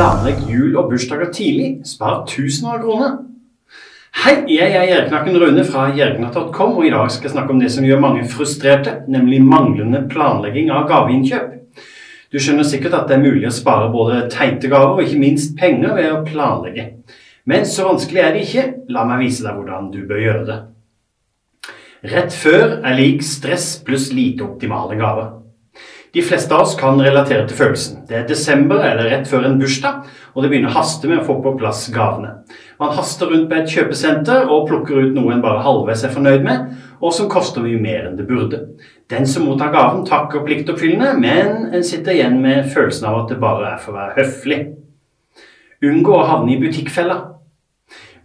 [0.00, 1.82] Planlegg jul og bursdager tidlig.
[1.84, 3.16] Spar tusener av kroner.
[4.22, 7.68] Hei, jeg er Gjerknakken Rune fra gjerknatt.com, og i dag skal jeg snakke om det
[7.74, 11.50] som gjør mange frustrerte, nemlig manglende planlegging av gaveinnkjøp.
[12.32, 15.52] Du skjønner sikkert at det er mulig å spare både teite gaver og ikke minst
[15.60, 16.86] penger ved å planlegge.
[17.44, 18.66] Men så vanskelig er det ikke.
[18.96, 20.58] La meg vise deg hvordan du bør gjøre det.
[22.14, 25.39] Rett før er lik stress pluss lite optimale gaver.
[26.12, 28.00] De fleste av oss kan relatere til følelsen.
[28.08, 31.26] Det er desember eller rett før en bursdag, og det begynner å haste med å
[31.28, 32.32] få på plass gavene.
[32.82, 36.42] Man haster rundt på et kjøpesenter og plukker ut noe en bare halvveis er fornøyd
[36.46, 38.64] med, og som koster mye mer enn det burde.
[39.10, 43.40] Den som mottar gaven, takker pliktoppfyllende, men en sitter igjen med følelsen av at det
[43.42, 44.60] bare er for å være høflig.
[45.86, 47.22] Unngå å havne i butikkfella.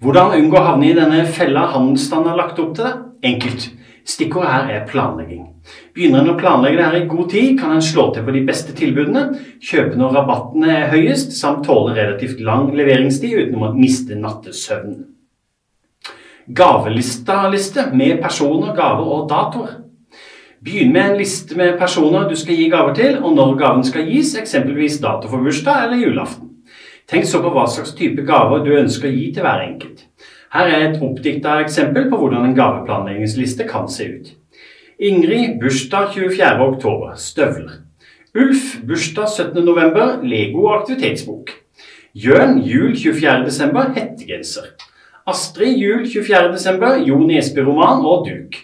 [0.02, 2.90] Hvordan unngå å havne i denne fella handelsstanden har lagt opp til?
[3.26, 3.70] Enkelt.
[4.06, 5.48] Stikkordet her er planlegging.
[5.96, 8.44] Begynner en å planlegge det her i god tid, kan en slå til på de
[8.46, 9.24] beste tilbudene,
[9.66, 15.08] kjøpe når rabattene er høyest, samt tåle relativt lang leveringstid uten å miste nattesøvnen.
[16.46, 19.80] Gavelista-liste med personer, gaver og datoer.
[20.66, 24.06] Begynn med en liste med personer du skal gi gaver til, og når gaven skal
[24.10, 26.52] gis, eksempelvis dato for bursdag eller julaften.
[27.10, 30.06] Tenk så på hva slags type gaver du ønsker å gi til hver enkelt.
[30.56, 34.28] Her er et oppdikta eksempel på hvordan en gaveplanleggingsliste kan se ut.
[35.00, 37.18] Ingrid bursdag 24.10.
[37.20, 37.72] Støvler.
[38.36, 40.24] Ulf bursdag 17.11.
[40.24, 41.52] Lego aktivitetsbok.
[42.16, 43.82] Jørn jul 24.12.
[43.98, 44.70] Hettegenser.
[45.28, 47.04] Astrid jul 24.12.
[47.10, 48.56] Jo Nesbø-roman og duk.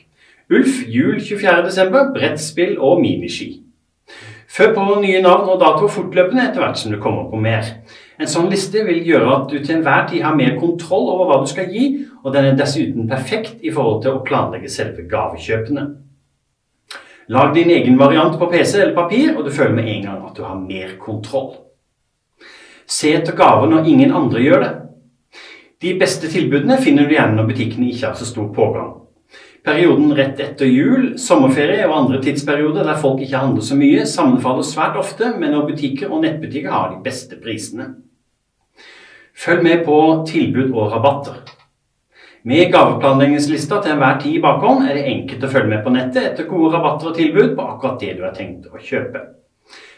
[0.52, 2.14] Ulf jul 24.12.
[2.16, 3.58] Brettspill og miniski.
[4.48, 7.68] Før på nye navn og dato fortløpende etter hvert som du kommer på mer.
[8.22, 11.40] En sånn liste vil gjøre at du til enhver tid har mer kontroll over hva
[11.42, 11.86] du skal gi,
[12.22, 15.86] og den er dessuten perfekt i forhold til å planlegge selve gavekjøpene.
[17.34, 20.38] Lag din egen variant på PC eller papir, og du føler med en gang at
[20.38, 21.56] du har mer kontroll.
[22.86, 24.72] Se etter gaver når ingen andre gjør det.
[25.82, 28.94] De beste tilbudene finner du gjerne når butikkene ikke har så stor pågang.
[29.66, 34.66] Perioden rett etter jul, sommerferie og andre tidsperioder der folk ikke handler så mye, sammenfaller
[34.68, 37.90] svært ofte med når butikker og nettbutikker har de beste prisene.
[39.38, 39.98] Følg med på
[40.28, 41.42] tilbud og rabatter.
[42.44, 46.24] Med gaveplanleggingslista til enhver tid i bakhånd er det enkelt å følge med på nettet
[46.32, 49.22] etter gode rabatter og tilbud på akkurat det du har tenkt å kjøpe.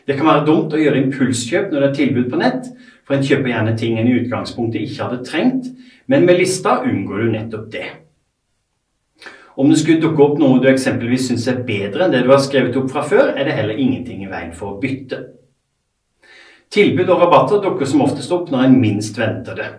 [0.07, 2.67] Det kan være dumt å gjøre impulskjøp når det er tilbud på nett,
[3.07, 5.69] for en kjøper gjerne ting en i utgangspunktet ikke hadde trengt,
[6.11, 7.85] men med lista unngår du nettopp det.
[9.55, 12.41] Om det skulle dukke opp noe du eksempelvis syns er bedre enn det du har
[12.43, 15.21] skrevet opp fra før, er det heller ingenting i veien for å bytte.
[16.73, 19.69] Tilbud og rabatter dukker som oftest opp når en minst venter det.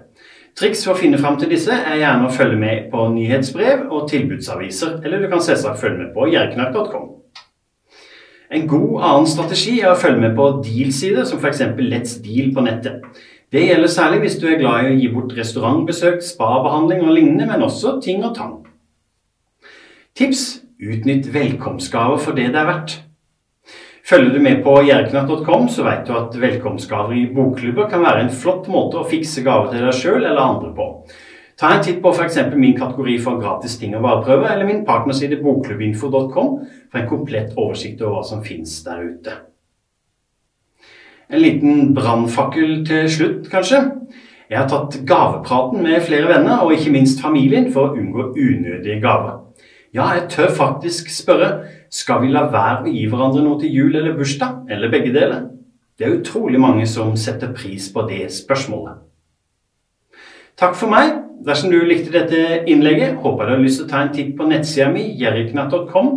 [0.55, 4.07] Triks for å finne fram til disse er gjerne å følge med på nyhetsbrev og
[4.13, 7.09] tilbudsaviser, eller du kan selvsagt følge med på jerknark.com.
[8.55, 11.65] En god annen strategi er å følge med på deal-sider, som f.eks.
[11.81, 13.03] Let's Deal på nettet.
[13.51, 17.49] Det gjelder særlig hvis du er glad i å gi bort restaurantbesøk, spabehandling og lignende,
[17.51, 18.55] men også ting og tang.
[20.15, 20.45] Tips
[20.79, 22.97] utnytt velkomstgaver for det det er verdt.
[24.05, 28.35] Følger du med på jerknatt.com, så vet du at velkomstgaver i bokklubber kan være en
[28.37, 30.89] flott måte å fikse gaver til deg sjøl eller andre på.
[31.57, 32.37] Ta en titt på f.eks.
[32.53, 36.51] min kategori for gratis ting og vareprøve, eller min partnerside bokklubbinfo.com
[36.91, 39.39] for en komplett oversikt over hva som finnes der ute.
[41.33, 43.81] En liten brannfakkel til slutt, kanskje.
[44.51, 49.01] Jeg har tatt gavepraten med flere venner, og ikke minst familien, for å unngå unødige
[49.01, 49.44] gaver.
[49.95, 53.95] Ja, jeg tør faktisk spørre skal vi la være å gi hverandre noe til jul
[53.95, 55.45] eller bursdag, eller begge deler.
[55.95, 58.99] Det er utrolig mange som setter pris på det spørsmålet.
[60.59, 61.21] Takk for meg.
[61.47, 64.35] Dersom du likte dette innlegget, håper jeg du har lyst til å ta en titt
[64.39, 66.13] på nettsida mi, jerriknatt.com,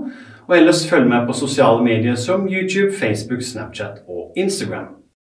[0.47, 4.97] og ellers følg med på sosiale medier som YouTube, Facebook, Snapchat og Instagram.